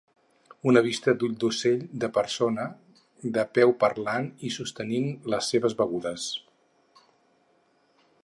Una 0.69 0.81
vista 0.85 1.13
d'ull 1.23 1.33
d'ocell 1.41 1.83
de 2.03 2.09
persones 2.15 2.95
de 3.35 3.43
peu 3.59 3.75
parlant 3.85 4.25
i 4.49 4.53
sostenint 4.57 5.07
les 5.35 5.53
seves 5.55 5.79
begudes. 5.83 6.27